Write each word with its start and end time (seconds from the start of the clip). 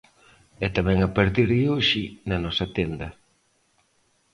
E 0.65 0.67
tamén 0.75 0.99
a 1.01 1.09
partir 1.17 1.45
de 1.51 1.59
hoxe, 1.71 2.03
na 2.29 2.37
nosa 2.43 2.65
tenda. 2.77 3.09